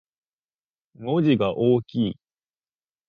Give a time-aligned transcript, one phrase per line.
[0.95, 2.19] 文字が大きい